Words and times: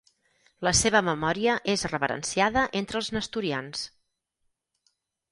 La 0.67 0.71
seva 0.77 1.01
memòria 1.09 1.57
és 1.73 1.83
reverenciada 1.91 2.63
entre 2.81 2.99
els 3.01 3.11
nestorians. 3.17 3.85